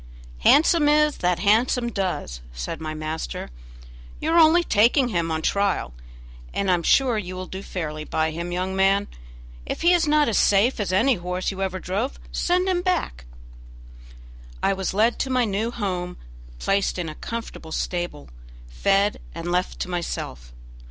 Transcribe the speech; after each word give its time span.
"'Handsome 0.39 0.89
is 0.89 1.17
that 1.17 1.37
handsome 1.37 1.91
does'," 1.91 2.41
said 2.53 2.81
my 2.81 2.95
master; 2.95 3.51
"you 4.19 4.31
are 4.31 4.39
only 4.39 4.63
taking 4.63 5.09
him 5.09 5.29
on 5.29 5.43
trial, 5.43 5.93
and 6.55 6.71
I 6.71 6.73
am 6.73 6.81
sure 6.81 7.19
you 7.19 7.35
will 7.35 7.45
do 7.45 7.61
fairly 7.61 8.03
by 8.03 8.31
him, 8.31 8.51
young 8.51 8.75
man. 8.75 9.07
If 9.63 9.83
he 9.83 9.93
is 9.93 10.07
not 10.07 10.27
as 10.27 10.39
safe 10.39 10.79
as 10.79 10.91
any 10.91 11.17
horse 11.17 11.51
you 11.51 11.61
ever 11.61 11.79
drove 11.79 12.19
send 12.31 12.67
him 12.67 12.81
back." 12.81 13.25
I 14.63 14.73
was 14.73 14.95
led 14.95 15.19
to 15.19 15.29
my 15.29 15.45
new 15.45 15.69
home, 15.69 16.17
placed 16.57 16.97
in 16.97 17.07
a 17.07 17.13
comfortable 17.13 17.71
stable, 17.71 18.29
fed, 18.69 19.19
and 19.35 19.51
left 19.51 19.79
to 19.81 19.87
myself. 19.87 20.51